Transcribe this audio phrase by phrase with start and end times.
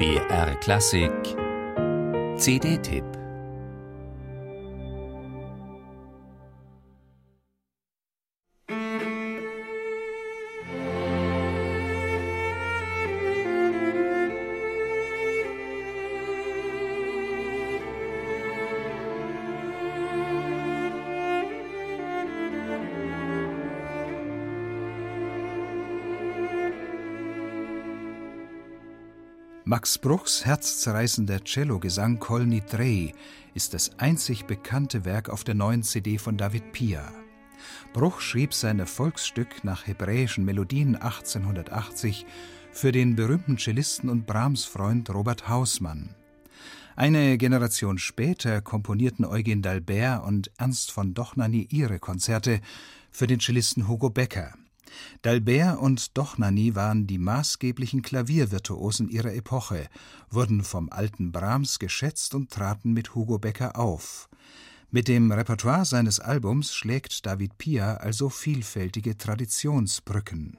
[0.00, 1.36] BR Klassik.
[2.38, 3.19] CD-Tipp
[29.70, 33.14] Max Bruchs herzzerreißender Cellogesang Kol Nitrei
[33.54, 37.12] ist das einzig bekannte Werk auf der neuen CD von David Pia.
[37.92, 42.26] Bruch schrieb sein Erfolgsstück nach hebräischen Melodien 1880
[42.72, 46.16] für den berühmten Cellisten und Brahms-Freund Robert Hausmann.
[46.96, 52.60] Eine Generation später komponierten Eugen d'Albert und Ernst von Dochnany ihre Konzerte
[53.12, 54.52] für den Cellisten Hugo Becker.
[55.22, 59.88] D'Albert und Dochnany waren die maßgeblichen Klaviervirtuosen ihrer Epoche,
[60.30, 64.28] wurden vom alten Brahms geschätzt und traten mit Hugo Becker auf.
[64.90, 70.56] Mit dem Repertoire seines Albums schlägt David Pia also vielfältige Traditionsbrücken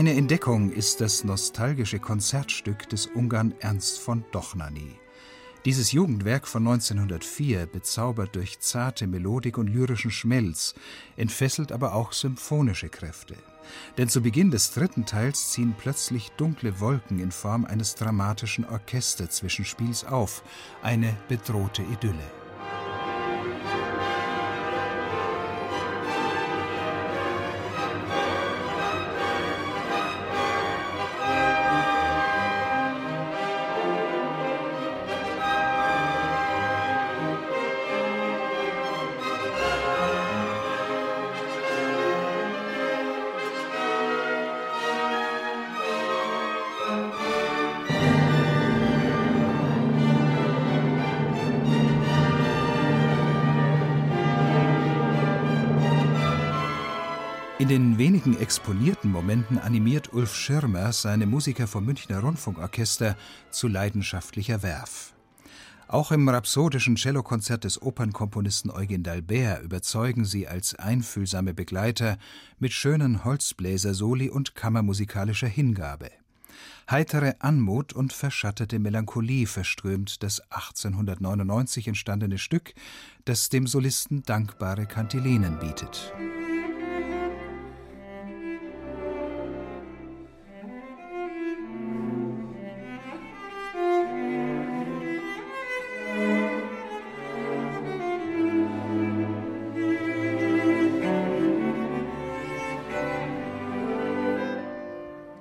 [0.00, 4.98] Eine Entdeckung ist das nostalgische Konzertstück des Ungarn Ernst von Dochnany.
[5.66, 10.74] Dieses Jugendwerk von 1904 bezaubert durch zarte Melodik und lyrischen Schmelz,
[11.18, 13.36] entfesselt aber auch symphonische Kräfte.
[13.98, 20.06] Denn zu Beginn des dritten Teils ziehen plötzlich dunkle Wolken in Form eines dramatischen Orchesterzwischenspiels
[20.06, 20.42] auf,
[20.80, 22.39] eine bedrohte Idylle.
[57.60, 63.18] In den wenigen exponierten Momenten animiert Ulf Schirmer seine Musiker vom Münchner Rundfunkorchester
[63.50, 65.12] zu leidenschaftlicher Werf.
[65.86, 72.16] Auch im rhapsodischen Cellokonzert des Opernkomponisten Eugen d'Albert überzeugen sie als einfühlsame Begleiter
[72.58, 76.10] mit schönen Holzbläsersoli und kammermusikalischer Hingabe.
[76.90, 82.72] Heitere Anmut und verschattete Melancholie verströmt das 1899 entstandene Stück,
[83.26, 86.14] das dem Solisten dankbare Kantilenen bietet.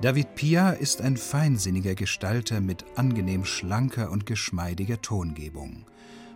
[0.00, 5.86] David Pia ist ein feinsinniger Gestalter mit angenehm schlanker und geschmeidiger Tongebung.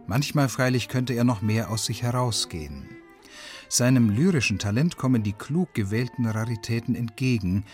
[0.09, 2.89] Manchmal freilich könnte er noch mehr aus sich herausgehen.
[3.69, 7.65] Seinem lyrischen Talent kommen die klug gewählten Raritäten entgegen,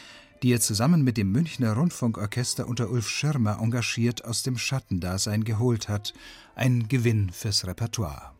[0.43, 5.89] die er zusammen mit dem Münchner Rundfunkorchester unter Ulf Schirmer engagiert aus dem Schattendasein geholt
[5.89, 6.13] hat,
[6.55, 8.35] ein Gewinn fürs Repertoire.